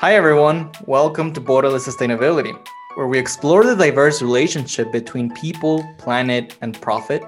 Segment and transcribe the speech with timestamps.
[0.00, 0.70] Hi, everyone.
[0.84, 2.54] Welcome to Borderless Sustainability,
[2.96, 7.22] where we explore the diverse relationship between people, planet, and profit,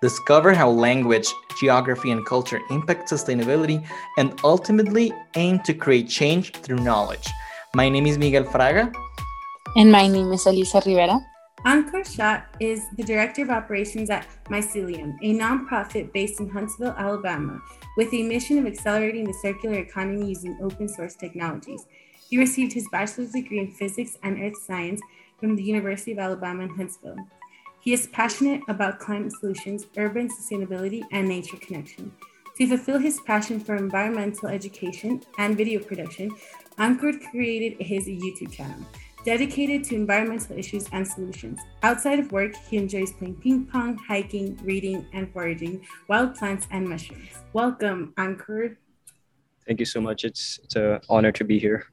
[0.00, 1.28] discover how language,
[1.60, 3.86] geography, and culture impact sustainability,
[4.16, 7.28] and ultimately aim to create change through knowledge.
[7.74, 8.90] My name is Miguel Fraga.
[9.76, 11.20] And my name is Elisa Rivera.
[11.66, 17.60] Ankur Shah is the Director of Operations at Mycelium, a nonprofit based in Huntsville, Alabama,
[17.96, 21.86] with a mission of accelerating the circular economy using open source technologies.
[22.30, 25.00] He received his bachelor's degree in physics and earth science
[25.40, 27.16] from the University of Alabama in Huntsville.
[27.80, 32.12] He is passionate about climate solutions, urban sustainability, and nature connection.
[32.58, 36.30] To fulfill his passion for environmental education and video production,
[36.78, 38.84] Ankur created his YouTube channel
[39.28, 41.60] dedicated to environmental issues and solutions.
[41.82, 46.88] Outside of work, he enjoys playing ping pong, hiking, reading, and foraging wild plants and
[46.88, 47.28] mushrooms.
[47.52, 48.76] Welcome, Ankur.
[49.66, 50.24] Thank you so much.
[50.24, 51.84] It's it's an honor to be here.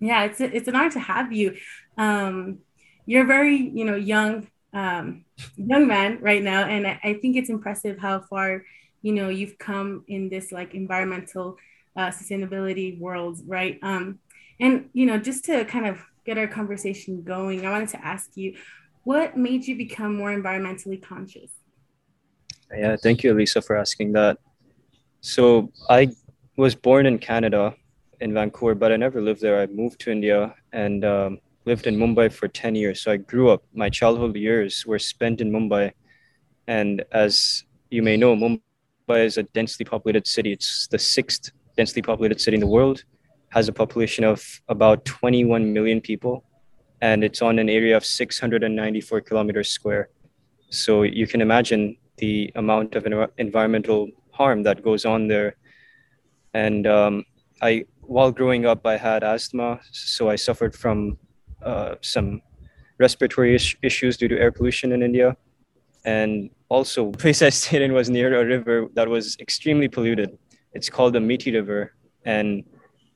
[0.00, 1.54] Yeah, it's a, it's an honor to have you.
[1.98, 2.60] Um,
[3.04, 7.50] you're very you know young um, young man right now, and I, I think it's
[7.50, 8.64] impressive how far
[9.02, 11.58] you know you've come in this like environmental
[11.94, 13.78] uh, sustainability world, right?
[13.82, 14.20] Um,
[14.58, 18.36] and you know just to kind of get our conversation going, I wanted to ask
[18.36, 18.54] you
[19.04, 21.50] what made you become more environmentally conscious?
[22.74, 24.38] Yeah, thank you, Elisa, for asking that.
[25.20, 26.08] So, I
[26.56, 27.74] was born in Canada,
[28.20, 29.60] in Vancouver, but I never lived there.
[29.60, 33.02] I moved to India and um, lived in Mumbai for 10 years.
[33.02, 35.92] So, I grew up, my childhood years were spent in Mumbai.
[36.66, 40.52] And as you may know, Mumbai is a densely populated city.
[40.52, 43.04] It's the sixth densely populated city in the world
[43.54, 46.44] has a population of about 21 million people,
[47.00, 50.08] and it's on an area of 694 kilometers square.
[50.70, 53.06] So you can imagine the amount of
[53.38, 55.54] environmental harm that goes on there.
[56.52, 57.24] And um,
[57.62, 61.16] I, while growing up, I had asthma, so I suffered from
[61.62, 62.42] uh, some
[62.98, 65.36] respiratory is- issues due to air pollution in India.
[66.04, 70.36] And also, the place I stayed in was near a river that was extremely polluted.
[70.72, 71.94] It's called the Mithi River,
[72.24, 72.64] and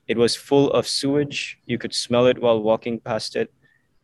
[0.09, 1.59] it was full of sewage.
[1.67, 3.53] You could smell it while walking past it.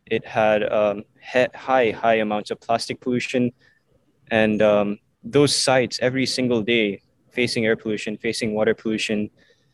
[0.05, 3.51] It had um, high, high amounts of plastic pollution.
[4.29, 7.01] And um, those sights, every single day,
[7.31, 9.31] facing air pollution, facing water pollution,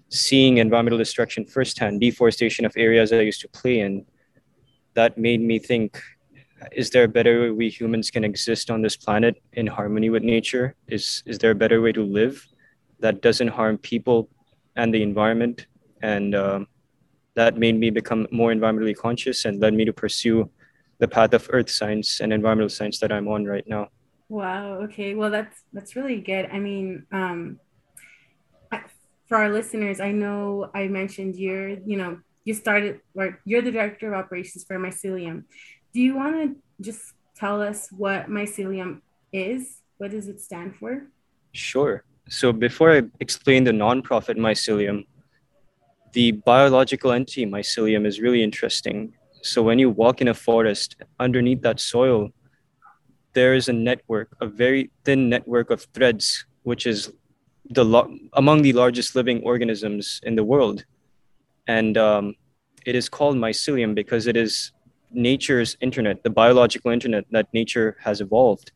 [0.09, 4.05] seeing environmental destruction firsthand, deforestation of areas I used to play in,
[4.93, 6.01] that made me think
[6.71, 10.21] is there a better way we humans can exist on this planet in harmony with
[10.21, 10.75] nature?
[10.87, 12.47] Is, is there a better way to live
[12.99, 14.29] that doesn't harm people
[14.75, 15.65] and the environment?
[16.01, 16.67] And um,
[17.35, 20.49] that made me become more environmentally conscious and led me to pursue
[20.99, 23.87] the path of earth science and environmental science that i'm on right now.
[24.29, 24.75] Wow.
[24.83, 25.13] Okay.
[25.15, 26.49] Well that's that's really good.
[26.51, 27.59] I mean um,
[29.27, 33.71] for our listeners i know i mentioned you're you know you started or you're the
[33.71, 35.43] director of operations for mycelium.
[35.93, 39.01] Do you want to just tell us what mycelium
[39.31, 39.81] is?
[39.97, 41.07] What does it stand for?
[41.51, 42.03] Sure.
[42.29, 45.05] So before i explain the nonprofit mycelium
[46.13, 49.13] the biological entity mycelium is really interesting.
[49.41, 52.29] So when you walk in a forest, underneath that soil,
[53.33, 57.13] there is a network, a very thin network of threads, which is
[57.69, 60.83] the lo- among the largest living organisms in the world,
[61.67, 62.35] and um,
[62.85, 64.71] it is called mycelium because it is
[65.11, 68.71] nature's internet, the biological internet that nature has evolved,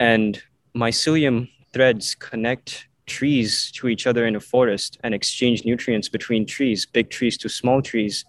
[0.00, 0.42] and
[0.74, 6.86] mycelium threads connect trees to each other in a forest and exchange nutrients between trees,
[6.86, 8.24] big trees to small trees,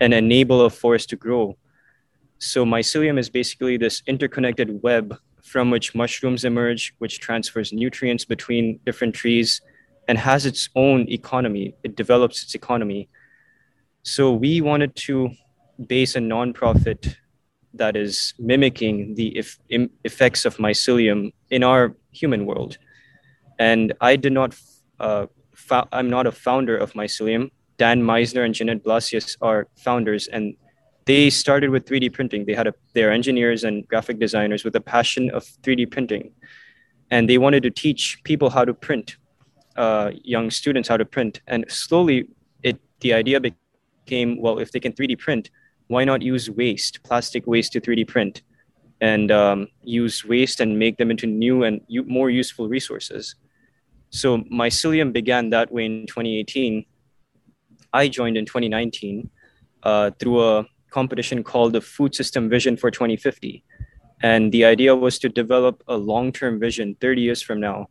[0.00, 1.56] and enable a forest to grow.
[2.38, 8.80] So mycelium is basically this interconnected web from which mushrooms emerge, which transfers nutrients between
[8.84, 9.60] different trees
[10.08, 11.74] and has its own economy.
[11.82, 13.08] It develops its economy.
[14.02, 15.30] So we wanted to
[15.86, 17.16] base a nonprofit
[17.74, 19.44] that is mimicking the
[20.04, 22.78] effects of mycelium in our human world
[23.62, 24.50] and I did not.
[24.98, 27.50] Uh, fo- I'm not a founder of Mycelium.
[27.78, 30.44] Dan Meisner and Jeanette Blasius are founders, and
[31.10, 32.44] they started with 3D printing.
[32.44, 36.32] They had a, they're engineers and graphic designers with a passion of 3D printing,
[37.10, 39.16] and they wanted to teach people how to print,
[39.76, 41.40] uh, young students how to print.
[41.46, 42.28] And slowly,
[42.62, 45.50] it the idea became, well, if they can 3D print,
[45.86, 48.42] why not use waste, plastic waste, to 3D print,
[49.00, 53.34] and um, use waste and make them into new and u- more useful resources.
[54.12, 56.84] So Mycelium began that way in 2018.
[57.94, 59.30] I joined in 2019
[59.82, 63.64] uh, through a competition called the Food System Vision for 2050.
[64.22, 67.88] And the idea was to develop a long term vision 30 years from now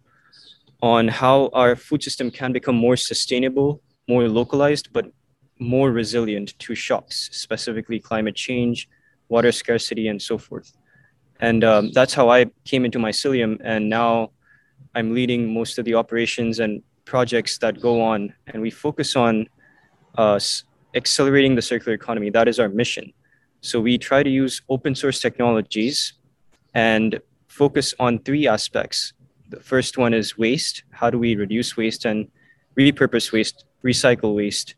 [0.81, 5.12] on how our food system can become more sustainable, more localized, but
[5.59, 8.88] more resilient to shocks, specifically climate change,
[9.27, 10.71] water scarcity, and so forth.
[11.39, 13.57] And um, that's how I came into Mycelium.
[13.63, 14.31] And now
[14.95, 18.33] I'm leading most of the operations and projects that go on.
[18.47, 19.47] And we focus on
[20.17, 20.39] uh,
[20.95, 22.29] accelerating the circular economy.
[22.29, 23.13] That is our mission.
[23.61, 26.13] So we try to use open source technologies
[26.73, 29.13] and focus on three aspects.
[29.49, 30.83] The first one is waste.
[30.91, 32.27] How do we reduce waste and
[32.77, 34.75] repurpose waste, recycle waste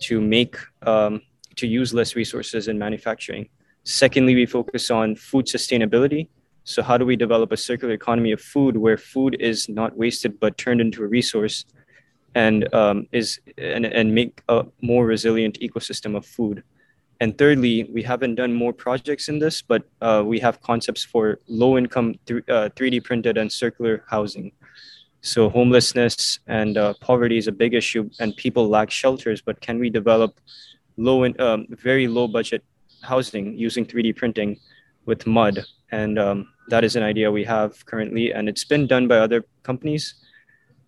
[0.00, 1.22] to make um,
[1.56, 3.48] to use less resources in manufacturing?
[3.84, 6.28] Secondly, we focus on food sustainability.
[6.64, 10.40] So how do we develop a circular economy of food where food is not wasted
[10.40, 11.66] but turned into a resource
[12.34, 16.64] and um, is and, and make a more resilient ecosystem of food.
[17.20, 21.38] And thirdly, we haven't done more projects in this, but uh, we have concepts for
[21.46, 24.50] low income th- uh, 3D printed and circular housing.
[25.20, 29.40] So homelessness and uh, poverty is a big issue, and people lack shelters.
[29.40, 30.40] But can we develop
[30.96, 32.64] low and um, very low budget
[33.02, 34.58] housing using 3D printing
[35.06, 35.64] with mud?
[35.90, 39.44] And um, that is an idea we have currently, and it's been done by other
[39.62, 40.14] companies.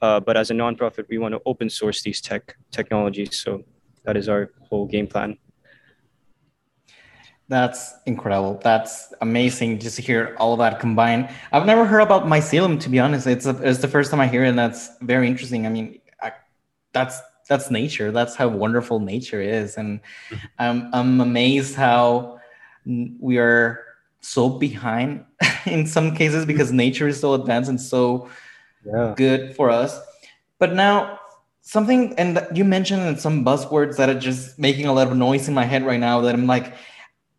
[0.03, 3.39] Uh, but as a nonprofit, we want to open source these tech technologies.
[3.41, 3.65] So
[4.05, 5.39] that is our whole game plan.
[7.49, 8.61] That's incredible.
[8.63, 11.31] That's amazing just to hear all of that combined.
[11.53, 13.27] I've never heard about mycelium, to be honest.
[13.27, 15.65] It's, a, it's the first time I hear it, and that's very interesting.
[15.65, 16.33] I mean, I,
[16.93, 18.11] that's that's nature.
[18.11, 20.47] That's how wonderful nature is, and mm-hmm.
[20.59, 22.41] I'm I'm amazed how
[22.85, 23.86] we are
[24.27, 25.25] so behind
[25.67, 28.29] in some cases because nature is so advanced and so
[28.85, 29.15] yeah.
[29.17, 29.99] good for us.
[30.59, 31.21] But now
[31.63, 35.55] something, and you mentioned some buzzwords that are just making a lot of noise in
[35.55, 36.21] my head right now.
[36.21, 36.75] That I'm like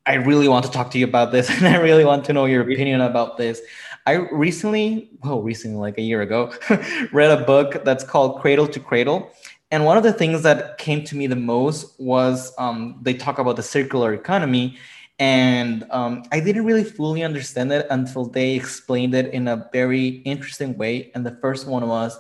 [0.07, 2.45] I really want to talk to you about this and I really want to know
[2.45, 3.61] your opinion about this.
[4.05, 6.53] I recently, well, recently, like a year ago,
[7.11, 9.29] read a book that's called Cradle to Cradle.
[9.69, 13.37] And one of the things that came to me the most was um, they talk
[13.37, 14.77] about the circular economy.
[15.19, 20.07] And um, I didn't really fully understand it until they explained it in a very
[20.25, 21.11] interesting way.
[21.15, 22.19] And the first one was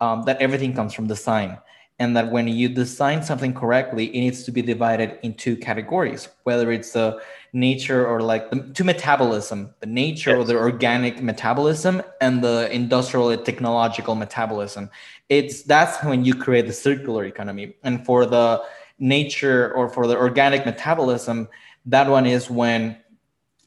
[0.00, 1.58] um, that everything comes from design
[1.98, 6.28] and that when you design something correctly it needs to be divided in two categories
[6.42, 7.20] whether it's the
[7.52, 10.38] nature or like the to metabolism the nature yes.
[10.38, 14.90] or the organic metabolism and the industrial and technological metabolism
[15.28, 18.62] it's that's when you create the circular economy and for the
[18.98, 21.48] nature or for the organic metabolism
[21.86, 22.98] that one is when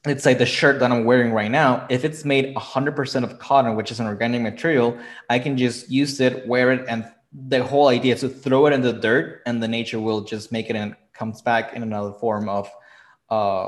[0.05, 3.75] let's say the shirt that I'm wearing right now, if it's made 100% of cotton,
[3.75, 4.97] which is an organic material,
[5.29, 8.73] I can just use it, wear it, and the whole idea is to throw it
[8.73, 12.13] in the dirt and the nature will just make it and comes back in another
[12.13, 12.69] form of
[13.29, 13.67] uh,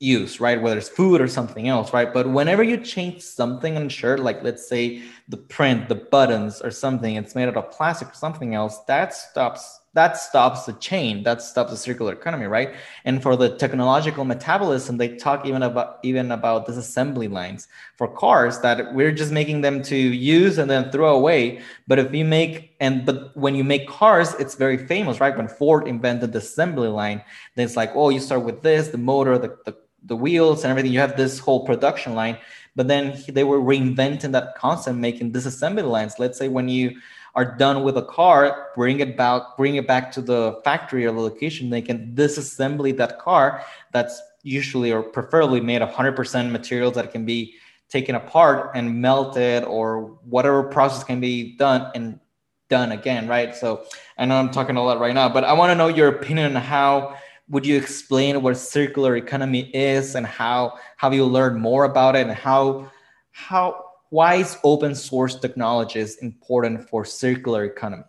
[0.00, 0.60] use, right?
[0.60, 2.12] Whether it's food or something else, right?
[2.12, 6.60] But whenever you change something on a shirt, like let's say the print, the buttons
[6.60, 10.74] or something, it's made out of plastic or something else, that stops that stops the
[10.74, 12.70] chain that stops the circular economy right?
[13.04, 17.66] And for the technological metabolism they talk even about even about disassembly lines
[17.96, 21.62] for cars that we're just making them to use and then throw away.
[21.88, 25.36] But if you make and but when you make cars it's very famous right?
[25.36, 27.20] When ford invented the assembly line
[27.54, 29.74] then it's like oh you start with this the motor the, the,
[30.04, 32.38] the wheels and everything you have this whole production line.
[32.76, 33.02] But then
[33.36, 36.20] they were reinventing that concept making disassembly lines.
[36.20, 36.86] Let's say when you
[37.34, 41.12] are done with a car, bring it back, bring it back to the factory or
[41.12, 41.70] the location.
[41.70, 47.24] They can disassembly that car that's usually or preferably made of 100% materials that can
[47.24, 47.54] be
[47.88, 52.20] taken apart and melted or whatever process can be done and
[52.68, 53.54] done again, right?
[53.54, 53.84] So
[54.18, 56.54] I know I'm talking a lot right now, but I want to know your opinion
[56.54, 57.16] on how
[57.48, 62.26] would you explain what circular economy is and how have you learned more about it
[62.26, 62.90] and how
[63.30, 68.04] how why is open source technologies important for circular economy?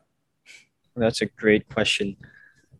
[0.96, 2.16] That's a great question.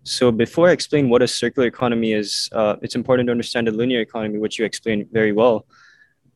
[0.04, 3.72] So before I explain what a circular economy is, uh, it's important to understand a
[3.72, 5.66] linear economy, which you explained very well.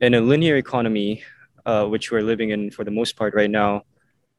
[0.02, 1.24] In a linear economy,
[1.66, 3.84] uh, which we're living in for the most part right now,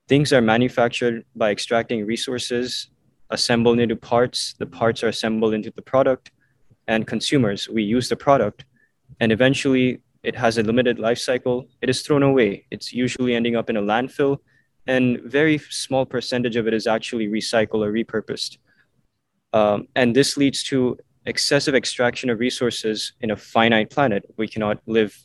[0.09, 2.91] things are manufactured by extracting resources,
[3.31, 4.55] assembled into parts.
[4.59, 6.31] The parts are assembled into the product,
[6.87, 8.67] and consumers we use the product,
[9.21, 12.67] and eventually it has a limited life cycle, it is thrown away.
[12.71, 14.39] It's usually ending up in a landfill,
[14.87, 18.59] and very small percentage of it is actually recycled or repurposed.
[19.53, 24.25] Um, and this leads to excessive extraction of resources in a finite planet.
[24.37, 25.17] We cannot live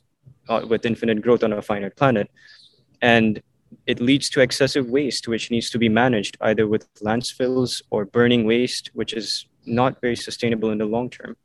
[0.48, 2.30] uh, with infinite growth on a finite planet.
[3.02, 3.42] And
[3.86, 8.46] it leads to excessive waste, which needs to be managed either with landfills or burning
[8.46, 11.38] waste, which is not very sustainable in the long term.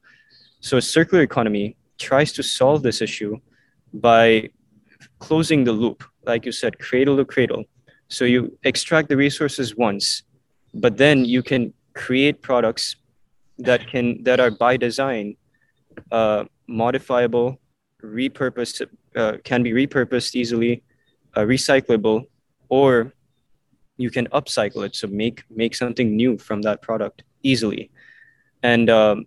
[0.60, 3.36] So, a circular economy tries to solve this issue
[3.92, 4.50] by
[5.18, 7.64] closing the loop, like you said, cradle to cradle.
[8.08, 10.22] So you extract the resources once,
[10.74, 12.96] but then you can create products
[13.58, 15.36] that can that are by design
[16.10, 17.60] uh, modifiable,
[18.02, 18.86] repurposed,
[19.16, 20.82] uh, can be repurposed easily,
[21.36, 22.26] uh, recyclable,
[22.68, 23.12] or
[23.96, 24.96] you can upcycle it.
[24.96, 27.90] So make make something new from that product easily.
[28.62, 29.26] And um,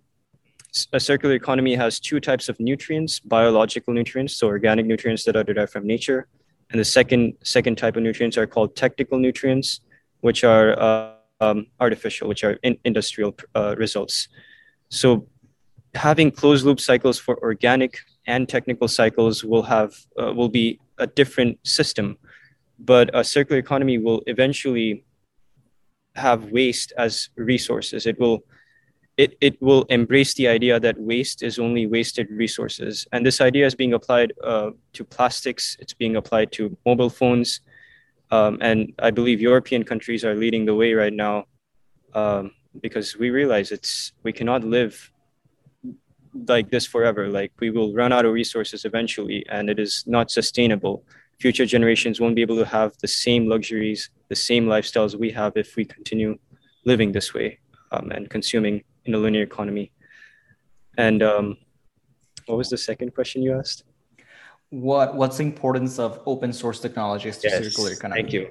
[0.92, 5.44] a circular economy has two types of nutrients: biological nutrients, so organic nutrients that are
[5.44, 6.26] derived from nature,
[6.70, 9.80] and the second second type of nutrients are called technical nutrients,
[10.20, 14.28] which are uh, um, artificial, which are in industrial uh, results.
[14.90, 15.26] So
[15.94, 21.06] having closed loop cycles for organic and technical cycles will have uh, will be a
[21.06, 22.18] different system,
[22.78, 25.04] but a circular economy will eventually
[26.14, 28.06] have waste as resources.
[28.06, 28.44] It will
[29.18, 33.04] it, it will embrace the idea that waste is only wasted resources.
[33.10, 37.60] And this idea is being applied uh, to plastics, it's being applied to mobile phones.
[38.30, 41.46] Um, and I believe European countries are leading the way right now
[42.14, 45.10] um, because we realize it's we cannot live
[46.46, 47.28] like this forever.
[47.28, 51.02] Like we will run out of resources eventually, and it is not sustainable.
[51.40, 55.56] Future generations won't be able to have the same luxuries, the same lifestyles we have
[55.56, 56.38] if we continue
[56.84, 57.58] living this way
[57.90, 59.90] um, and consuming in a linear economy.
[60.96, 61.56] And um,
[62.46, 63.84] what was the second question you asked?
[64.70, 68.22] What What's the importance of open source technologies to yes, circular economy?
[68.22, 68.50] Thank you.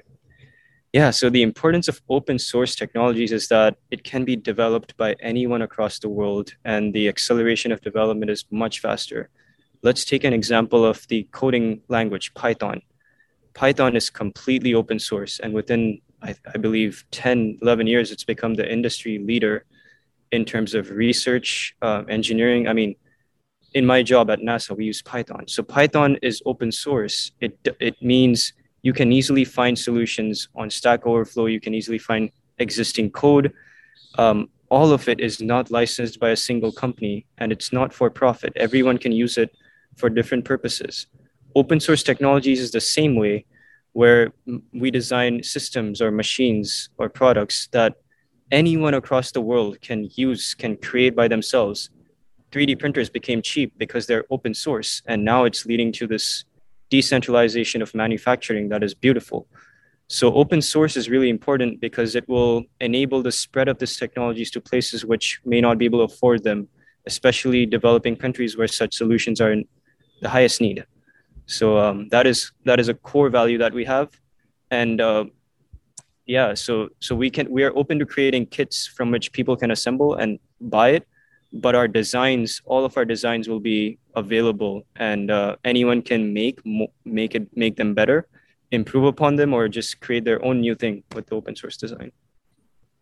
[0.92, 5.14] Yeah, so the importance of open source technologies is that it can be developed by
[5.20, 9.28] anyone across the world, and the acceleration of development is much faster.
[9.82, 12.80] Let's take an example of the coding language, Python.
[13.52, 18.54] Python is completely open source, and within, I, I believe, 10, 11 years, it's become
[18.54, 19.66] the industry leader
[20.32, 22.68] in terms of research, uh, engineering.
[22.68, 22.94] I mean,
[23.74, 25.46] in my job at NASA, we use Python.
[25.46, 27.32] So Python is open source.
[27.40, 31.46] It, it means you can easily find solutions on Stack Overflow.
[31.46, 33.52] You can easily find existing code.
[34.16, 38.10] Um, all of it is not licensed by a single company and it's not for
[38.10, 38.52] profit.
[38.56, 39.50] Everyone can use it
[39.96, 41.06] for different purposes.
[41.54, 43.44] Open source technologies is the same way,
[43.92, 44.32] where
[44.72, 47.96] we design systems or machines or products that
[48.50, 51.90] anyone across the world can use, can create by themselves.
[52.52, 56.44] 3D printers became cheap because they're open source, and now it's leading to this
[56.90, 59.46] decentralization of manufacturing that is beautiful.
[60.08, 64.50] So open source is really important because it will enable the spread of these technologies
[64.52, 66.68] to places which may not be able to afford them,
[67.06, 69.66] especially developing countries where such solutions are in
[70.22, 70.86] the highest need.
[71.44, 74.08] So um, that is that is a core value that we have,
[74.70, 75.24] and uh,
[76.28, 79.70] yeah, so so we can we are open to creating kits from which people can
[79.70, 81.08] assemble and buy it,
[81.52, 86.60] but our designs, all of our designs will be available and uh, anyone can make
[87.04, 88.28] make it make them better
[88.70, 92.12] improve upon them or just create their own new thing with the open source design.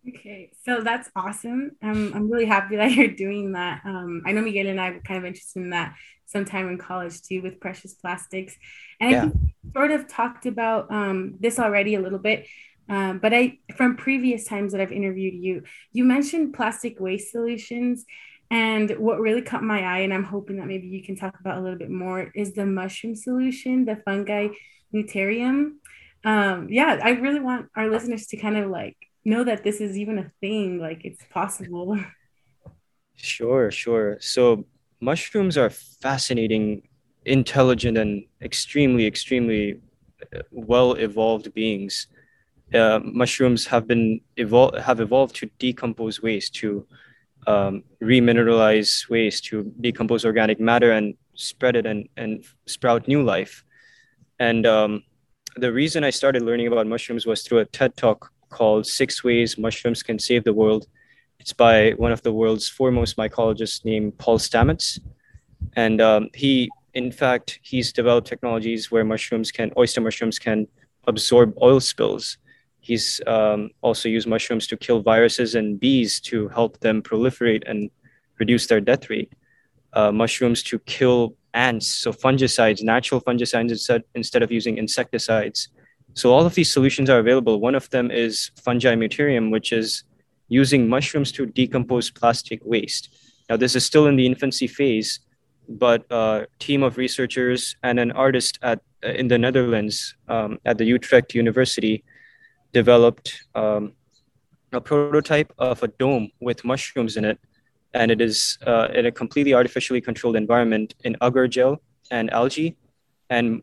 [0.09, 1.73] Okay so that's awesome.
[1.83, 3.83] Um, i'm really happy that you're doing that.
[3.85, 5.95] Um, i know miguel and i were kind of interested in that
[6.27, 8.57] sometime in college too with precious plastics.
[9.01, 9.25] And yeah.
[9.25, 12.47] i sort of talked about um, this already a little bit
[12.89, 15.63] um, but I, from previous times that I've interviewed you,
[15.93, 18.05] you mentioned plastic waste solutions,
[18.51, 21.59] and what really caught my eye, and I'm hoping that maybe you can talk about
[21.59, 24.49] a little bit more, is the mushroom solution, the fungi
[24.95, 25.77] mutarium.
[26.25, 29.99] Um, yeah, I really want our listeners to kind of like know that this is
[29.99, 31.99] even a thing, like it's possible.
[33.17, 34.19] Sure, sure.
[34.21, 34.67] So
[35.01, 36.83] mushrooms are fascinating,
[37.25, 39.81] intelligent, and extremely, extremely
[40.35, 42.09] uh, well evolved beings.
[42.75, 46.87] Uh, mushrooms have been evol- have evolved to decompose waste to
[47.47, 53.65] um, remineralize waste to decompose organic matter and spread it and, and sprout new life.
[54.41, 55.05] And um,
[55.57, 59.57] the reason I started learning about mushrooms was through a TED talk called Six Ways
[59.59, 60.87] Mushrooms Can Save the World.
[61.39, 64.99] It's by one of the world's foremost mycologists named Paul Stamets.
[65.75, 70.67] And um, he, in fact, he's developed technologies where mushrooms can, oyster mushrooms can
[71.07, 72.39] absorb oil spills
[72.87, 77.91] He's um, also used mushrooms to kill viruses and bees to help them proliferate and
[78.39, 79.33] reduce their death rate.
[79.93, 85.69] Uh, mushrooms to kill ants, so fungicides, natural fungicides instead, instead of using insecticides.
[86.15, 87.59] So all of these solutions are available.
[87.59, 90.05] One of them is fungi mutarium, which is
[90.47, 93.09] using mushrooms to decompose plastic waste.
[93.51, 95.19] Now, this is still in the infancy phase,
[95.69, 100.85] but a team of researchers and an artist at in the Netherlands um, at the
[100.85, 102.05] Utrecht University
[102.81, 103.83] developed um,
[104.73, 107.39] a prototype of a dome with mushrooms in it,
[107.95, 111.81] and it is uh, in a completely artificially controlled environment in agar gel
[112.11, 112.77] and algae,
[113.31, 113.63] and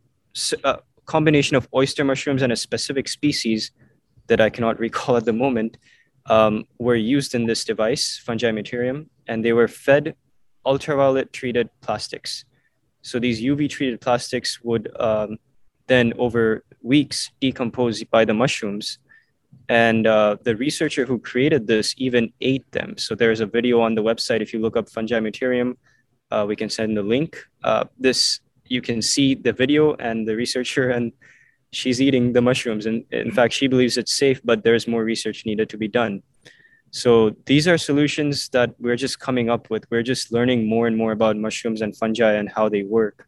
[0.64, 3.72] a uh, combination of oyster mushrooms and a specific species
[4.30, 5.78] that I cannot recall at the moment
[6.36, 10.16] um, were used in this device, fungi mutarium, and they were fed
[10.66, 12.46] ultraviolet treated plastics.
[13.10, 15.38] So these UV treated plastics would um,
[15.88, 19.00] then, over weeks, decomposed by the mushrooms.
[19.70, 22.98] And uh, the researcher who created this even ate them.
[22.98, 24.42] So there's a video on the website.
[24.42, 25.78] If you look up fungi mutarium,
[26.32, 27.38] uh, we can send the link.
[27.64, 31.12] Uh, this you can see the video and the researcher and
[31.72, 35.46] she's eating the mushrooms and in fact she believes it's safe but there's more research
[35.46, 36.22] needed to be done
[36.92, 40.96] so these are solutions that we're just coming up with we're just learning more and
[40.96, 43.28] more about mushrooms and fungi and how they work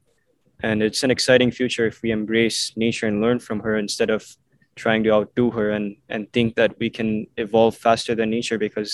[0.66, 4.22] and it's an exciting future if we embrace nature and learn from her instead of
[4.76, 8.92] trying to outdo her and and think that we can evolve faster than nature because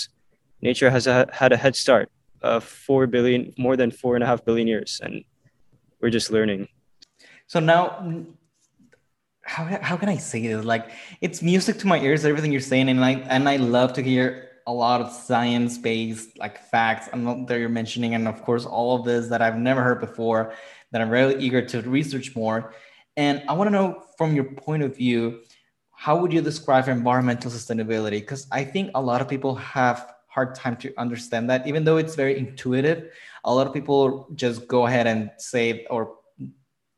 [0.60, 2.06] nature has a, had a head start
[2.42, 5.24] of four billion more than four and a half billion years and
[6.00, 6.68] we're just learning.
[7.46, 7.80] So now
[9.44, 10.64] how, how can I say this?
[10.64, 14.02] Like it's music to my ears, everything you're saying, and I and I love to
[14.02, 14.24] hear
[14.66, 17.08] a lot of science-based like facts.
[17.12, 20.54] And that you're mentioning, and of course all of this that I've never heard before,
[20.92, 22.74] that I'm really eager to research more.
[23.16, 25.40] And I want to know from your point of view,
[25.90, 28.20] how would you describe environmental sustainability?
[28.20, 31.98] Because I think a lot of people have hard time to understand that, even though
[31.98, 33.10] it's very intuitive.
[33.44, 36.14] A lot of people just go ahead and say or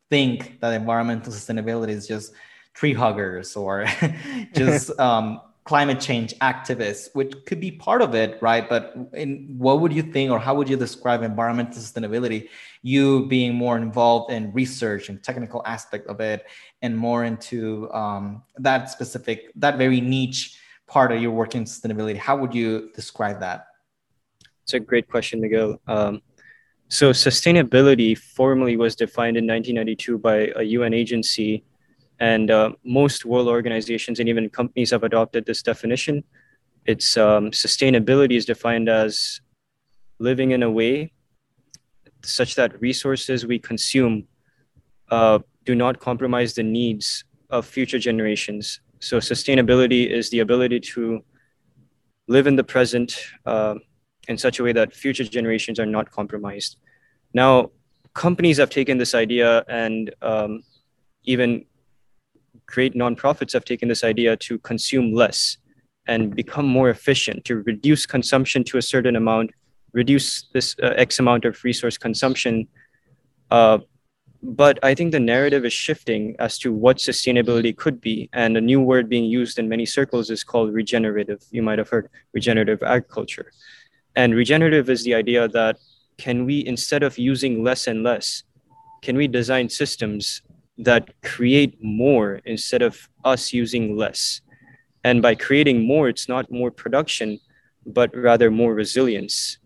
[0.09, 2.33] think that environmental sustainability is just
[2.73, 3.85] tree huggers or
[4.53, 8.69] just um, climate change activists, which could be part of it, right?
[8.69, 12.49] But in, what would you think, or how would you describe environmental sustainability?
[12.83, 16.45] You being more involved in research and technical aspect of it,
[16.83, 22.15] and more into um, that specific, that very niche part of your work in sustainability.
[22.15, 23.65] How would you describe that?
[24.63, 25.81] It's a great question, Miguel.
[25.87, 26.21] Um,
[26.89, 31.63] so sustainability formally was defined in 1992 by a UN agency,
[32.19, 36.23] and uh, most world organizations and even companies have adopted this definition.
[36.85, 39.41] It's um, sustainability is defined as
[40.19, 41.11] living in a way
[42.23, 44.27] such that resources we consume
[45.11, 48.79] uh, do not compromise the needs of future generations.
[48.99, 51.23] So sustainability is the ability to
[52.27, 53.19] live in the present.
[53.45, 53.75] Uh,
[54.27, 56.77] in such a way that future generations are not compromised.
[57.33, 57.71] Now,
[58.13, 60.63] companies have taken this idea and um,
[61.23, 61.65] even
[62.67, 65.57] great nonprofits have taken this idea to consume less
[66.07, 69.51] and become more efficient, to reduce consumption to a certain amount,
[69.93, 72.67] reduce this uh, X amount of resource consumption.
[73.49, 73.79] Uh,
[74.43, 78.29] but I think the narrative is shifting as to what sustainability could be.
[78.33, 81.43] And a new word being used in many circles is called regenerative.
[81.49, 83.51] You might have heard regenerative agriculture.
[84.15, 85.77] And regenerative is the idea that
[86.17, 88.43] can we, instead of using less and less,
[89.01, 90.41] can we design systems
[90.77, 94.41] that create more instead of us using less?
[95.03, 97.39] And by creating more, it's not more production,
[97.85, 99.59] but rather more resilience.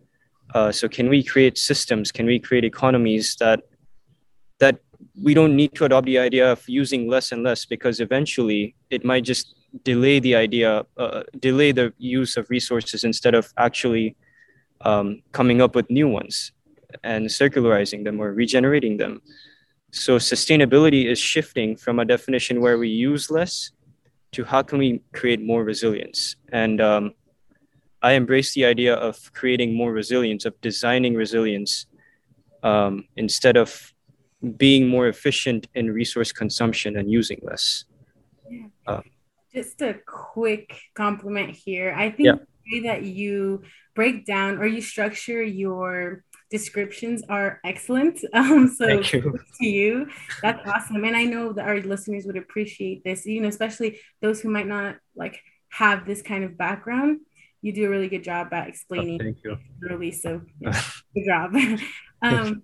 [0.53, 2.11] Uh, so can we create systems?
[2.11, 3.61] Can we create economies that
[4.59, 4.79] that
[5.21, 9.05] we don't need to adopt the idea of using less and less because eventually it
[9.05, 14.15] might just delay the idea, uh, delay the use of resources instead of actually
[14.81, 16.51] um, coming up with new ones
[17.03, 19.21] and circularizing them or regenerating them.
[19.91, 23.71] So sustainability is shifting from a definition where we use less
[24.33, 26.35] to how can we create more resilience.
[26.51, 27.13] And um,
[28.01, 31.87] I embrace the idea of creating more resilience, of designing resilience
[32.63, 33.93] um, instead of
[34.57, 37.85] being more efficient in resource consumption and using less.
[38.49, 38.67] Yeah.
[38.87, 39.03] Um,
[39.53, 41.93] Just a quick compliment here.
[41.97, 42.35] I think yeah.
[42.35, 43.63] the way that you
[43.95, 48.19] break down or you structure your descriptions are excellent.
[48.33, 49.37] Um, so Thank you.
[49.59, 50.07] to you,
[50.41, 51.03] that's awesome.
[51.03, 54.67] And I know that our listeners would appreciate this, you know, especially those who might
[54.67, 57.19] not like have this kind of background.
[57.61, 59.19] You do a really good job at explaining.
[59.21, 59.57] Oh, thank you.
[59.81, 60.81] Really, so yeah,
[61.13, 61.55] good job.
[62.21, 62.63] um,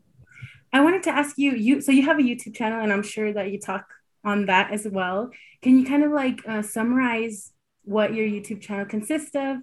[0.71, 3.34] I wanted to ask you, you so you have a YouTube channel, and I'm sure
[3.34, 3.86] that you talk
[4.24, 5.32] on that as well.
[5.62, 7.52] Can you kind of like uh, summarize
[7.84, 9.58] what your YouTube channel consists of,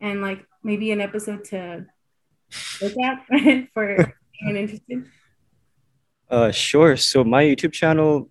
[0.00, 1.86] and like maybe an episode to
[2.80, 2.94] look
[3.74, 5.04] for anyone interested?
[6.30, 6.96] Uh, sure.
[6.96, 8.28] So my YouTube channel,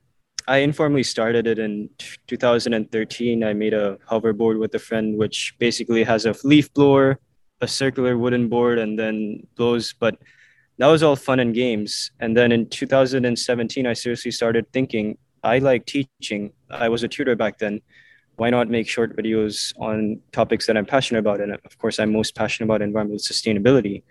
[0.48, 1.90] I informally started it in
[2.28, 3.44] 2013.
[3.44, 7.20] I made a hoverboard with a friend, which basically has a leaf blower,
[7.62, 9.94] a circular wooden board, and then blows.
[9.94, 10.18] But
[10.78, 12.12] that was all fun and games.
[12.20, 16.52] And then in 2017, I seriously started thinking I like teaching.
[16.70, 17.82] I was a tutor back then
[18.38, 21.42] why not make short videos on topics that I'm passionate about?
[21.42, 24.04] And of course, I'm most passionate about environmental sustainability.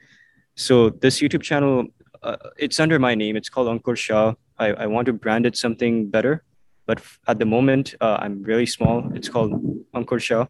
[0.57, 1.87] So this YouTube channel,
[2.23, 3.37] uh, it's under my name.
[3.37, 4.35] It's called Ankur Shah.
[4.59, 6.43] I, I want to brand it something better,
[6.87, 9.11] but at the moment, uh, I'm really small.
[9.15, 9.53] It's called
[9.95, 10.47] Ankur Shah.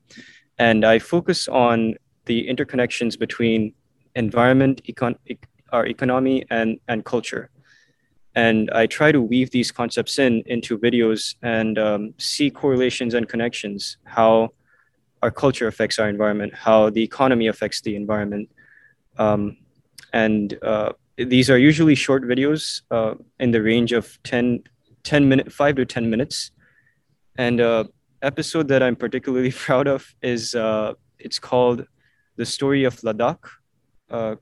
[0.59, 3.75] and I focus on the interconnections between
[4.15, 5.19] environment, econ-
[5.73, 7.51] our economy, and and culture.
[8.37, 13.29] And I try to weave these concepts in into videos and um, see correlations and
[13.29, 13.97] connections.
[14.05, 14.51] How
[15.23, 18.49] our culture affects our environment, how the economy affects the environment,
[19.19, 19.57] um,
[20.13, 24.63] and uh, these are usually short videos uh, in the range of 10,
[25.03, 26.51] 10 minutes, five to 10 minutes.
[27.37, 27.85] And uh,
[28.23, 31.87] episode that I'm particularly proud of is uh, it's called
[32.37, 33.45] The Story of Ladakh,
[34.11, 34.37] uh,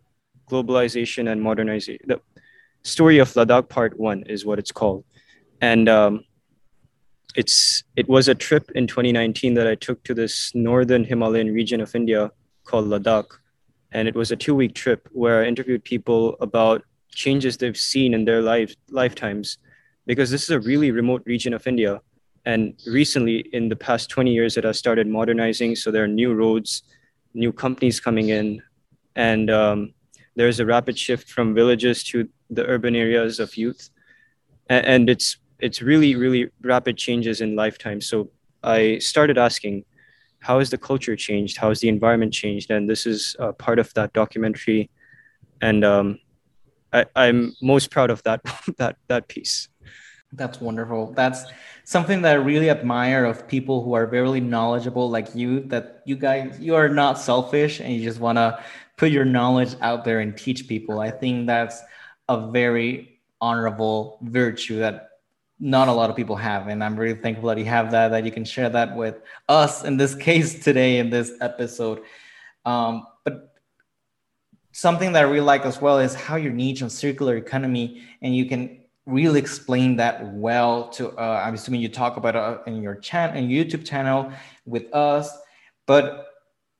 [0.50, 1.98] Globalization and Modernization.
[2.84, 5.04] Story of Ladakh Part 1 is what it's called.
[5.60, 6.24] And um,
[7.34, 11.80] it's it was a trip in 2019 that I took to this northern Himalayan region
[11.80, 12.30] of India
[12.64, 13.26] called Ladakh
[13.94, 18.12] and it was a two week trip where I interviewed people about changes they've seen
[18.12, 19.58] in their life lifetimes,
[20.04, 22.00] because this is a really remote region of India.
[22.44, 25.76] And recently, in the past 20 years, it has started modernizing.
[25.76, 26.82] So there are new roads,
[27.32, 28.60] new companies coming in,
[29.14, 29.94] and um,
[30.36, 33.90] there's a rapid shift from villages to the urban areas of youth.
[34.68, 38.00] And, it's it's really really rapid changes in lifetime.
[38.00, 38.30] So
[38.62, 39.84] I started asking,
[40.40, 41.56] how has the culture changed?
[41.58, 42.70] How has the environment changed?
[42.70, 44.90] And this is uh, part of that documentary.
[45.60, 46.18] And um,
[46.94, 48.40] I, i'm most proud of that
[48.78, 49.68] that that piece.
[50.32, 51.12] That's wonderful.
[51.12, 51.44] That's
[51.84, 56.16] something that i really admire of people who are very knowledgeable like you that you
[56.16, 58.58] guys you are not selfish and you just want to
[58.96, 61.00] put your knowledge out there and teach people.
[61.00, 61.80] I think that's
[62.28, 65.08] a very honorable virtue that
[65.60, 66.68] not a lot of people have.
[66.68, 69.16] And i'm really thankful that you have that that you can share that with
[69.48, 72.02] us in this case today in this episode.
[72.64, 73.54] Um, but
[74.72, 78.34] something that i really like as well is how your niche on circular economy and
[78.34, 82.82] you can really explain that well to uh, i'm assuming you talk about it in
[82.82, 84.32] your channel and youtube channel
[84.66, 85.36] with us.
[85.86, 86.33] But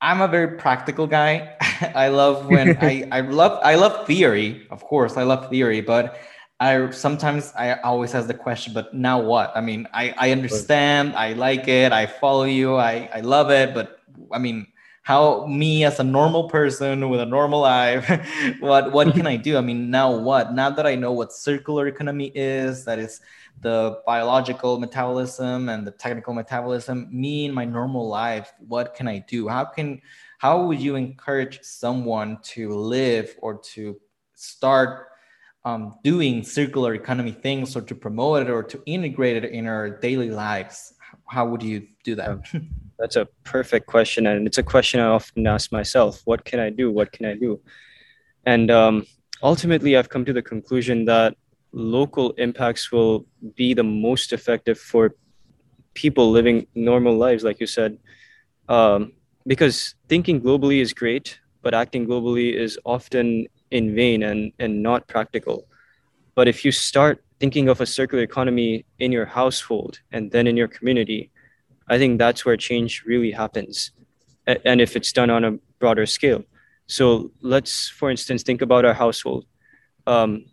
[0.04, 1.56] i'm a very practical guy
[1.94, 6.16] i love when i i love i love theory of course i love theory but
[6.60, 9.52] I sometimes I always ask the question, but now what?
[9.56, 13.74] I mean, I, I understand, I like it, I follow you, I, I love it,
[13.74, 13.98] but
[14.32, 14.68] I mean,
[15.02, 18.08] how me as a normal person with a normal life,
[18.60, 19.58] what what can I do?
[19.58, 20.54] I mean, now what?
[20.54, 23.20] Now that I know what circular economy is, that is
[23.60, 29.18] the biological metabolism and the technical metabolism, me in my normal life, what can I
[29.18, 29.48] do?
[29.48, 30.00] How can
[30.38, 33.98] how would you encourage someone to live or to
[34.34, 35.08] start
[35.64, 39.88] um, doing circular economy things or to promote it or to integrate it in our
[39.88, 40.92] daily lives?
[41.26, 42.44] How would you do that?
[42.98, 44.26] That's a perfect question.
[44.26, 46.90] And it's a question I often ask myself what can I do?
[46.90, 47.60] What can I do?
[48.46, 49.06] And um,
[49.42, 51.36] ultimately, I've come to the conclusion that
[51.74, 55.14] local impacts will be the most effective for
[55.94, 57.98] people living normal lives, like you said.
[58.68, 59.12] Um,
[59.46, 65.08] because thinking globally is great, but acting globally is often in vain and, and not
[65.08, 65.66] practical.
[66.34, 70.56] But if you start thinking of a circular economy in your household and then in
[70.56, 71.30] your community,
[71.88, 73.90] I think that's where change really happens.
[74.46, 76.44] And if it's done on a broader scale.
[76.86, 79.46] So let's, for instance, think about our household.
[80.06, 80.46] Um,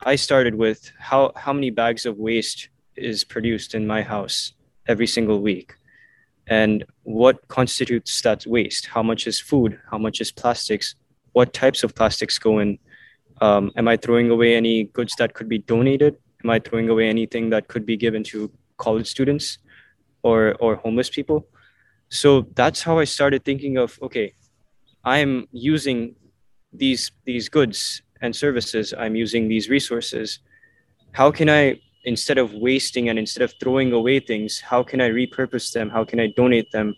[0.00, 4.52] I started with how, how many bags of waste is produced in my house
[4.86, 5.74] every single week?
[6.46, 8.86] And what constitutes that waste?
[8.86, 9.80] How much is food?
[9.90, 10.94] How much is plastics?
[11.32, 12.78] What types of plastics go in?
[13.40, 16.16] Um, am i throwing away any goods that could be donated?
[16.44, 19.58] Am i throwing away anything that could be given to college students
[20.22, 21.46] or or homeless people?
[22.08, 24.32] So that's how i started thinking of okay
[25.04, 26.14] i'm using
[26.72, 30.40] these these goods and services i'm using these resources.
[31.12, 35.08] How can i instead of wasting and instead of throwing away things how can i
[35.08, 35.90] repurpose them?
[35.90, 36.94] How can i donate them?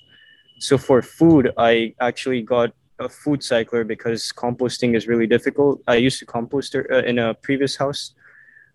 [0.59, 5.81] So for food i actually got a food cycler because composting is really difficult.
[5.87, 8.14] I used to compost uh, in a previous house,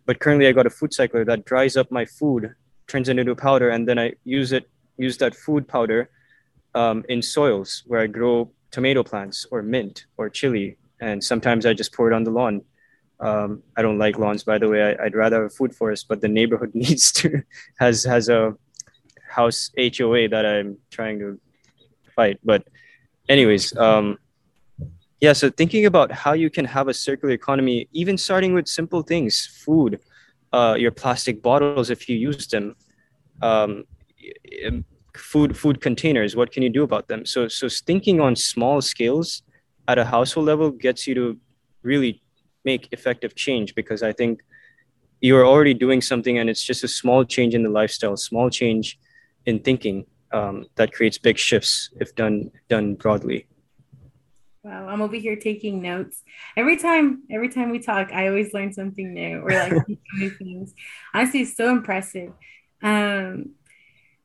[0.06, 2.54] but currently I got a food cycler that dries up my food,
[2.88, 6.10] turns it into powder, and then I use it use that food powder
[6.76, 11.74] um, in soils where I grow tomato plants or mint or chili, and sometimes I
[11.74, 12.62] just pour it on the lawn.
[13.20, 14.80] Um, I don't like lawns, by the way.
[14.82, 17.44] I, would rather have a food forest, but the neighborhood needs to
[17.80, 18.56] has has a
[19.30, 21.40] house HOA that I'm trying to
[22.16, 22.40] fight.
[22.44, 22.68] But
[23.30, 24.18] anyways um
[25.22, 29.02] yeah so thinking about how you can have a circular economy even starting with simple
[29.02, 30.00] things food
[30.52, 32.76] uh, your plastic bottles if you use them
[33.42, 33.86] um,
[35.16, 39.42] food food containers what can you do about them so so thinking on small scales
[39.88, 41.38] at a household level gets you to
[41.82, 42.22] really
[42.64, 44.42] make effective change because i think
[45.22, 49.00] you're already doing something and it's just a small change in the lifestyle small change
[49.46, 53.48] in thinking um, that creates big shifts if done done broadly.
[54.64, 56.24] Wow, I'm over here taking notes.
[56.56, 59.74] Every time, every time we talk, I always learn something new or like
[60.18, 60.74] new things.
[61.14, 62.32] Honestly, it's so impressive.
[62.82, 63.52] Um,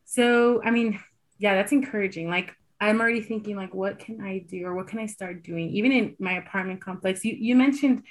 [0.05, 0.99] so I mean,
[1.39, 2.31] yeah, that's encouraging.
[2.31, 5.71] Like I'm already thinking like what can I do or what can I start doing?
[5.71, 7.25] Even in my apartment complex.
[7.25, 8.05] You you mentioned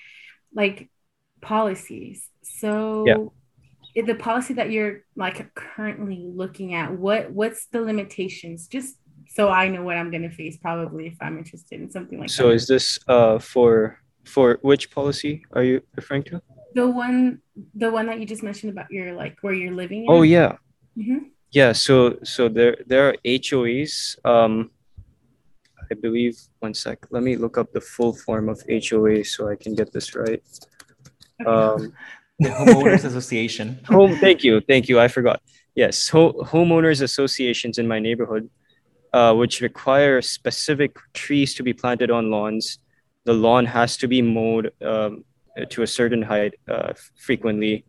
[0.53, 0.89] like
[1.41, 2.30] policies.
[2.43, 3.06] So
[3.95, 4.03] yeah.
[4.03, 8.67] the policy that you're like currently looking at, what what's the limitations?
[8.67, 8.97] Just
[9.30, 12.30] so I know what I'm going to face probably if I'm interested in something like
[12.30, 12.49] so that.
[12.49, 16.41] So is this uh for for which policy are you referring to?
[16.75, 17.39] The one
[17.73, 20.08] the one that you just mentioned about your like where you're living in?
[20.10, 20.58] Oh yeah.
[20.97, 21.30] Mm-hmm.
[21.51, 24.71] Yeah, so so there there are HOAs um
[25.89, 27.05] I believe one sec.
[27.12, 30.41] Let me look up the full form of HOA so I can get this right.
[31.45, 31.93] Um,
[32.39, 33.79] the homeowners association.
[33.88, 34.15] Home.
[34.17, 34.62] Thank you.
[34.62, 34.99] Thank you.
[34.99, 35.41] I forgot.
[35.75, 38.49] Yes, ho- homeowners associations in my neighborhood,
[39.13, 42.79] uh, which require specific trees to be planted on lawns.
[43.25, 45.23] The lawn has to be mowed um,
[45.69, 47.86] to a certain height uh, frequently,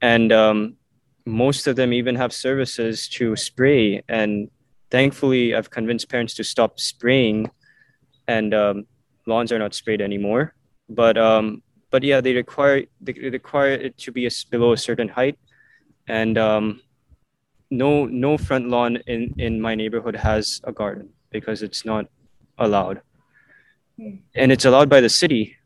[0.00, 0.76] and um,
[1.26, 4.02] most of them even have services to spray.
[4.08, 4.48] And
[4.90, 7.50] thankfully, I've convinced parents to stop spraying,
[8.28, 8.86] and um,
[9.26, 10.54] lawns are not sprayed anymore.
[10.88, 15.08] But um, but yeah, they require they require it to be a, below a certain
[15.08, 15.36] height,
[16.06, 16.80] and um,
[17.70, 22.06] no no front lawn in in my neighborhood has a garden because it's not
[22.58, 23.02] allowed,
[23.98, 24.20] mm.
[24.36, 25.56] and it's allowed by the city,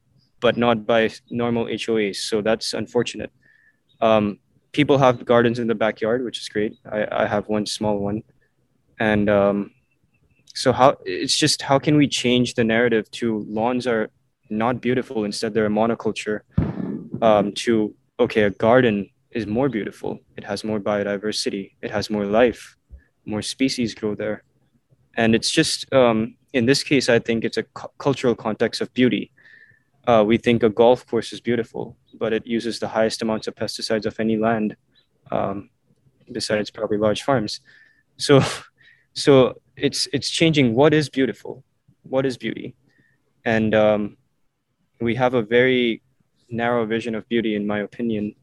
[0.40, 2.16] but not by normal HOAs.
[2.16, 3.30] So that's unfortunate.
[4.00, 4.38] Um,
[4.72, 6.76] people have gardens in the backyard, which is great.
[6.90, 8.22] I, I have one small one,
[8.98, 9.70] and um,
[10.54, 14.10] so how it's just how can we change the narrative to lawns are
[14.50, 16.40] not beautiful instead they're a monoculture
[17.22, 22.24] um, to okay a garden is more beautiful it has more biodiversity it has more
[22.24, 22.76] life
[23.26, 24.42] more species grow there.
[25.16, 28.92] And it's just um, in this case i think it's a cu- cultural context of
[28.92, 29.30] beauty
[30.06, 33.54] uh, we think a golf course is beautiful but it uses the highest amounts of
[33.54, 34.76] pesticides of any land
[35.30, 35.70] um,
[36.32, 37.60] besides probably large farms
[38.16, 38.42] so
[39.12, 41.64] so it's it's changing what is beautiful
[42.02, 42.74] what is beauty
[43.44, 44.16] and um,
[45.00, 46.02] we have a very
[46.50, 48.34] narrow vision of beauty, in my opinion,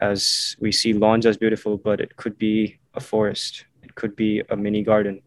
[0.00, 4.42] as we see lawns as beautiful, but it could be a forest, it could be
[4.50, 5.20] a mini garden,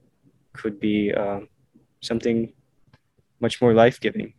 [0.54, 1.42] could be uh,
[2.02, 2.54] something
[3.40, 4.34] much more life giving.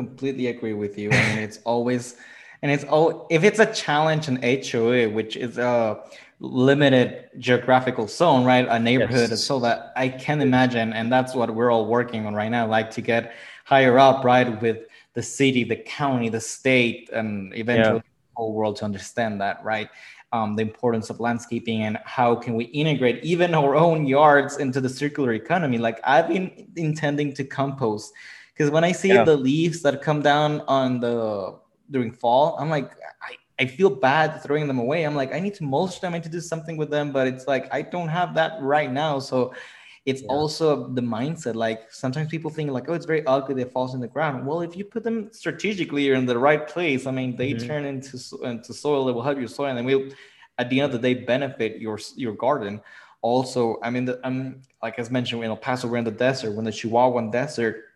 [0.00, 1.10] Completely agree with you.
[1.10, 2.16] I mean, it's always,
[2.62, 6.00] and it's all if it's a challenge in HOA, which is a
[6.40, 8.66] limited geographical zone, right?
[8.68, 9.44] A neighborhood, yes.
[9.44, 12.90] so that I can imagine, and that's what we're all working on right now, like
[12.92, 13.34] to get
[13.64, 14.78] higher up, right, with
[15.12, 18.02] the city, the county, the state, and eventually yeah.
[18.02, 19.90] the whole world to understand that, right?
[20.32, 24.80] Um, the importance of landscaping and how can we integrate even our own yards into
[24.80, 25.76] the circular economy.
[25.76, 28.14] Like I've been intending to compost
[28.60, 29.24] because when I see yeah.
[29.24, 31.56] the leaves that come down on the
[31.90, 32.92] during fall, I'm like,
[33.22, 35.04] I, I feel bad throwing them away.
[35.04, 36.12] I'm like, I need to mulch them.
[36.12, 38.92] I need to do something with them, but it's like I don't have that right
[38.92, 39.18] now.
[39.18, 39.54] So
[40.04, 40.28] it's yeah.
[40.28, 44.00] also the mindset like sometimes people think like oh it's very ugly they falls in
[44.00, 47.36] the ground well if you put them strategically or in the right place i mean
[47.36, 47.66] they mm-hmm.
[47.66, 50.08] turn into into soil that will help your soil and then will
[50.56, 52.80] at the end of the day benefit your your garden
[53.20, 56.52] also i mean the, i'm like as mentioned in el paso we're in the desert
[56.52, 57.89] when the chihuahuan desert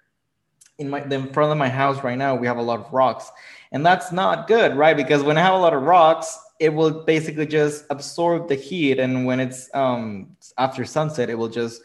[0.79, 3.31] in my in front of my house right now we have a lot of rocks.
[3.73, 4.97] And that's not good right?
[4.97, 8.99] Because when i have a lot of rocks it will basically just absorb the heat.
[8.99, 11.83] And when it's um after sunset it will just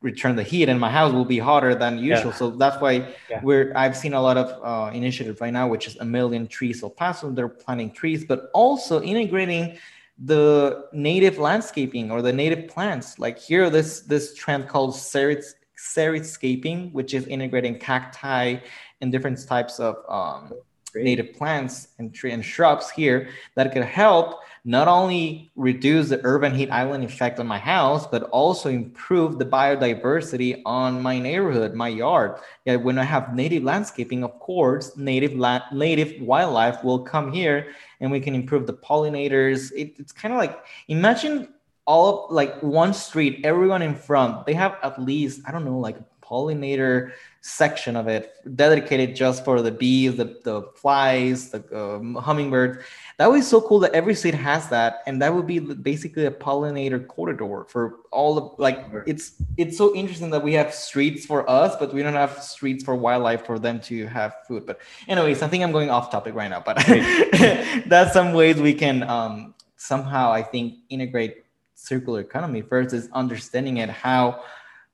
[0.00, 0.68] return the heat.
[0.68, 2.30] And my house will be hotter than usual.
[2.30, 2.38] Yeah.
[2.38, 3.40] so that's why yeah.
[3.42, 6.82] we're i've seen a lot of uh, initiatives right now which is a million trees
[6.82, 9.78] El Paso they're planting trees but also integrating
[10.18, 13.18] the native landscaping or the native plants.
[13.18, 15.44] Like here this this trend called serried
[15.78, 18.56] xeriscaping which is integrating cacti
[19.00, 20.52] and different types of um,
[20.94, 26.54] native plants and tree and shrubs here that could help not only reduce the urban
[26.54, 31.88] heat island effect on my house, but also improve the biodiversity on my neighborhood, my
[31.88, 32.38] yard.
[32.64, 37.72] Yeah, when I have native landscaping, of course, native la- native wildlife will come here,
[38.00, 39.72] and we can improve the pollinators.
[39.72, 41.48] It, it's kind of like imagine
[41.88, 45.78] all of, like one street, everyone in front, they have at least I don't know
[45.78, 52.14] like pollinator section of it dedicated just for the bees, the, the flies, the um,
[52.16, 52.84] hummingbirds.
[53.16, 56.26] That would be so cool that every state has that, and that would be basically
[56.26, 58.84] a pollinator corridor for all of like.
[59.06, 62.84] It's it's so interesting that we have streets for us, but we don't have streets
[62.84, 64.66] for wildlife for them to have food.
[64.66, 66.76] But anyways, I think I'm going off topic right now, but
[67.86, 71.47] that's some ways we can um, somehow I think integrate
[71.78, 72.60] circular economy.
[72.60, 74.42] First is understanding it how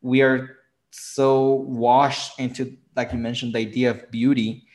[0.03, 0.59] we are
[0.91, 4.67] so washed into, like you mentioned, the idea of beauty,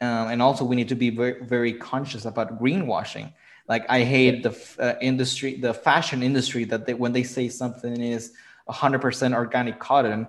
[0.00, 3.32] um, and also we need to be very very conscious about greenwashing.
[3.66, 7.98] Like I hate the uh, industry, the fashion industry, that they, when they say something
[7.98, 8.32] is
[8.68, 10.28] 100% organic cotton,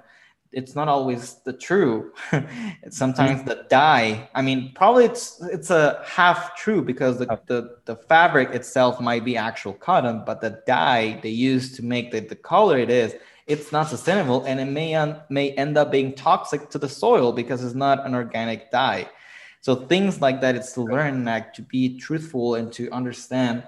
[0.56, 2.14] it's not always the true.
[2.90, 3.50] Sometimes mm-hmm.
[3.50, 4.30] the dye.
[4.34, 9.26] I mean, probably it's it's a half true because the, the the fabric itself might
[9.26, 13.14] be actual cotton, but the dye they use to make the, the color it is,
[13.48, 17.34] it's not sustainable, and it may un, may end up being toxic to the soil
[17.34, 19.10] because it's not an organic dye.
[19.60, 23.64] So things like that, it's to learn like to be truthful and to understand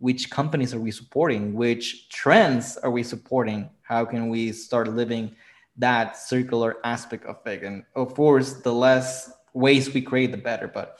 [0.00, 5.34] which companies are we supporting, which trends are we supporting, how can we start living
[5.78, 7.62] that circular aspect of it.
[7.62, 10.68] And of course, the less waste we create, the better.
[10.68, 10.98] But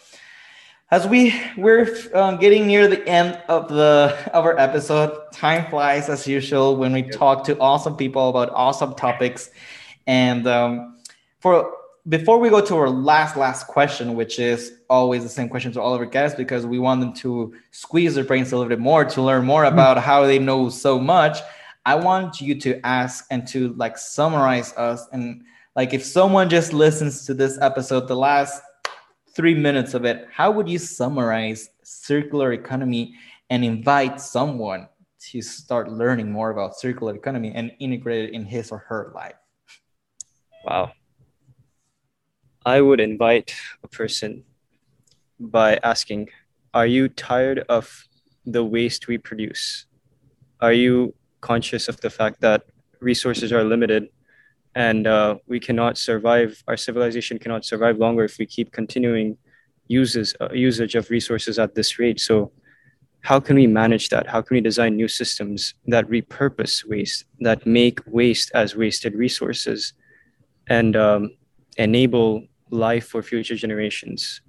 [0.91, 6.09] as we we're uh, getting near the end of the of our episode, time flies
[6.09, 9.51] as usual when we talk to awesome people about awesome topics.
[10.07, 10.99] And um,
[11.41, 11.73] for
[12.09, 15.81] before we go to our last last question, which is always the same question to
[15.81, 18.79] all of our guests, because we want them to squeeze their brains a little bit
[18.79, 21.39] more to learn more about how they know so much.
[21.87, 25.07] I want you to ask and to like summarize us.
[25.13, 25.45] And
[25.77, 28.61] like, if someone just listens to this episode, the last
[29.37, 33.15] three minutes of it, how would you summarize circular economy
[33.51, 34.89] and invite someone
[35.31, 39.37] to start learning more about circular economy and integrate it in his or her life?
[40.65, 40.91] Wow.
[42.65, 44.43] I would invite a person
[45.39, 46.31] by asking,
[46.75, 48.09] Are you tired of
[48.45, 49.87] the waste we produce?
[50.61, 52.63] Are you conscious of the fact that
[53.01, 54.09] resources are limited
[54.75, 59.39] and uh, we cannot survive our civilization cannot survive longer if we keep continuing
[59.89, 62.21] uses uh, usage of resources at this rate.
[62.21, 62.53] So
[63.23, 64.27] how can we manage that?
[64.27, 69.95] How can we design new systems that repurpose waste that make waste as wasted resources
[70.69, 71.37] and um,
[71.79, 74.43] enable life for future generations?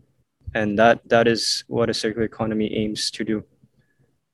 [0.53, 3.43] And that that is what a circular economy aims to do.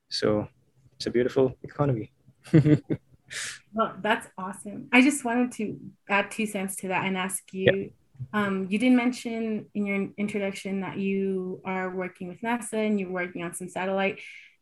[0.08, 0.48] So
[0.96, 2.13] it's a beautiful economy
[3.72, 4.88] well, that's awesome.
[4.92, 5.78] I just wanted to
[6.08, 7.72] add two cents to that and ask you.
[7.72, 7.88] Yeah.
[8.32, 13.10] Um, you did mention in your introduction that you are working with NASA and you're
[13.10, 14.20] working on some satellite,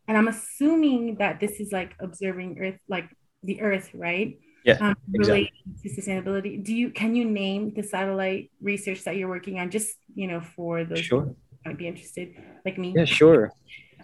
[0.08, 3.08] and I'm assuming that this is like observing Earth, like
[3.42, 4.38] the Earth, right?
[4.64, 5.90] Yeah, um, related exactly.
[5.90, 6.64] to sustainability.
[6.64, 9.70] Do you can you name the satellite research that you're working on?
[9.70, 11.34] Just you know, for those sure.
[11.64, 12.94] might be interested, like me.
[12.96, 13.52] Yeah, sure.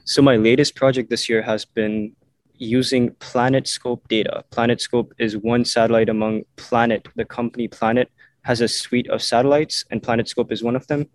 [0.04, 2.16] So my latest project this year has been
[2.58, 4.44] using PlanetScope data.
[4.50, 7.06] PlanetScope is one satellite among Planet.
[7.16, 8.10] The company Planet
[8.42, 11.06] has a suite of satellites, and PlanetScope is one of them.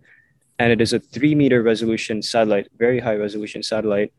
[0.58, 4.12] And it is a three meter resolution satellite, very high resolution satellite.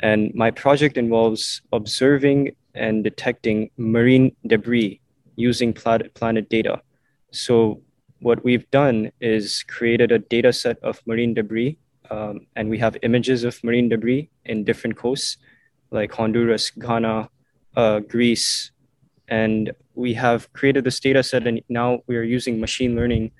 [0.00, 5.00] And my project involves observing and detecting marine debris
[5.36, 6.80] using planet data.
[7.30, 7.82] So,
[8.20, 11.78] what we've done is created a data set of marine debris,
[12.10, 15.38] um, and we have images of marine debris in different coasts
[15.90, 17.28] like Honduras, Ghana,
[17.76, 18.70] uh, Greece,
[19.28, 23.30] and we have created this data set and now we are using machine learning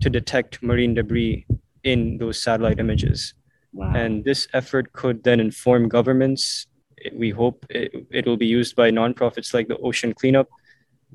[0.00, 1.46] to detect marine debris
[1.84, 3.34] in those satellite images.
[3.72, 3.92] Wow.
[3.94, 6.66] And this effort could then inform governments.
[7.12, 10.48] We hope it, will be used by nonprofits like the Ocean Cleanup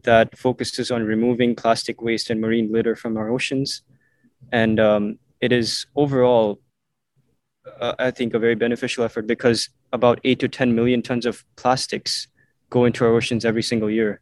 [0.03, 3.83] that focuses on removing plastic waste and marine litter from our oceans.
[4.51, 6.59] And um, it is overall
[7.79, 11.43] uh, I think, a very beneficial effort because about eight to 10 million tons of
[11.55, 12.27] plastics
[12.69, 14.19] go into our oceans every single year.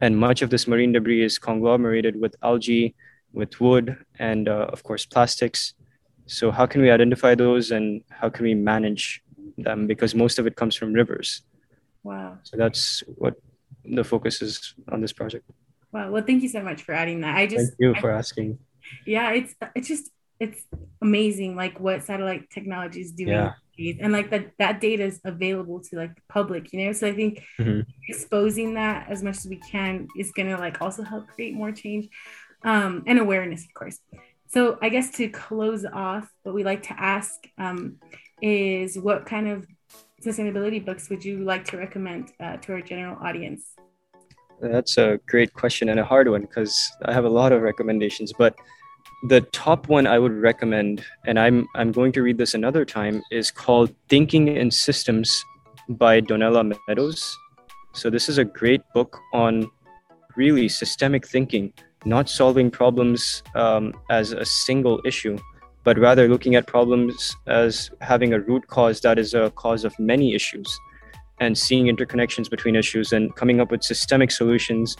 [0.00, 2.94] And much of this marine debris is conglomerated with algae,
[3.32, 5.74] with wood, and uh, of course, plastics.
[6.26, 9.22] So, how can we identify those and how can we manage
[9.56, 9.86] them?
[9.86, 11.42] Because most of it comes from rivers.
[12.02, 12.38] Wow.
[12.42, 13.34] So, that's what
[13.84, 15.48] the focus is on this project.
[15.92, 16.10] Wow.
[16.10, 17.36] Well, thank you so much for adding that.
[17.36, 18.58] I just, thank you I, for asking.
[19.06, 20.10] Yeah, it's, it's just,
[20.40, 20.60] it's
[21.00, 23.52] amazing like what satellite technology is doing yeah.
[23.78, 26.92] And like that that data is available to like the public you know?
[26.92, 27.80] So i think mm-hmm.
[28.08, 31.72] exposing that as much as we can is going to like also help create more
[31.72, 32.08] change
[32.64, 33.98] um, and awareness of course.
[34.48, 37.96] So i guess to close off what we like to ask um,
[38.40, 39.66] is what kind of
[40.22, 43.74] sustainability books would you like to recommend uh, to our general audience?
[44.60, 48.32] That's a great question and a hard one because i have a lot of recommendations
[48.32, 48.54] but
[49.28, 53.22] the top one I would recommend, and I'm I'm going to read this another time,
[53.30, 55.44] is called Thinking in Systems
[55.88, 57.36] by Donella Meadows.
[57.92, 59.70] So this is a great book on
[60.36, 61.72] really systemic thinking,
[62.04, 65.38] not solving problems um, as a single issue,
[65.84, 69.98] but rather looking at problems as having a root cause that is a cause of
[69.98, 70.68] many issues.
[71.40, 74.96] and seeing interconnections between issues and coming up with systemic solutions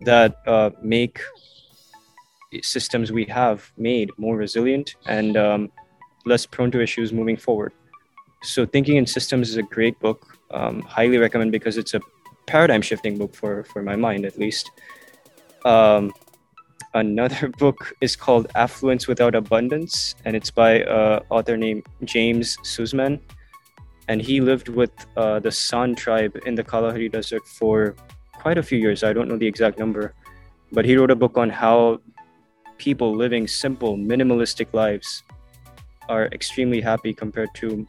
[0.00, 1.20] that uh, make
[2.62, 5.70] systems we have made more resilient and um,
[6.24, 7.72] less prone to issues moving forward.
[8.42, 10.38] So, Thinking in Systems is a great book.
[10.50, 12.00] Um, highly recommend because it's a
[12.46, 14.70] paradigm shifting book for, for my mind, at least.
[15.64, 16.12] Um,
[16.94, 23.20] another book is called Affluence Without Abundance, and it's by an author named James Suzman.
[24.08, 27.96] And he lived with uh, the San tribe in the Kalahari Desert for
[28.32, 29.02] quite a few years.
[29.02, 30.14] I don't know the exact number,
[30.70, 31.98] but he wrote a book on how
[32.78, 35.22] people living simple, minimalistic lives
[36.08, 37.86] are extremely happy compared to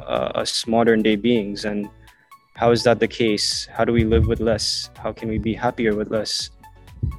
[0.00, 1.64] uh, us modern day beings.
[1.64, 1.88] And
[2.54, 3.66] how is that the case?
[3.66, 4.90] How do we live with less?
[4.96, 6.50] How can we be happier with less?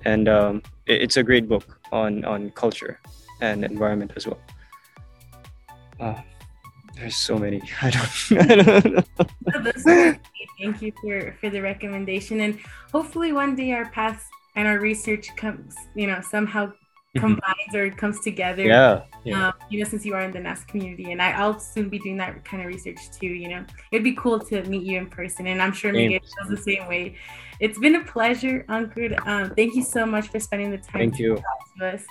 [0.05, 2.99] And um, it, it's a great book on on culture
[3.41, 4.39] and environment as well.
[5.99, 6.21] Uh,
[6.95, 7.61] there's so many.
[7.81, 10.15] I don't, I don't know.
[10.59, 12.59] Thank you for for the recommendation, and
[12.91, 16.73] hopefully one day our paths and our research comes, you know, somehow
[17.19, 18.63] combines or comes together.
[18.63, 19.03] Yeah.
[19.23, 19.47] yeah.
[19.47, 21.99] Um, you know, since you are in the NAS community, and I, will soon be
[21.99, 23.27] doing that kind of research too.
[23.27, 26.49] You know, it'd be cool to meet you in person, and I'm sure Megan feels
[26.49, 27.15] the same way.
[27.59, 29.25] It's been a pleasure, Ankur.
[29.27, 30.99] Um, thank you so much for spending the time.
[31.11, 31.41] Thank you.
[31.79, 32.03] to us.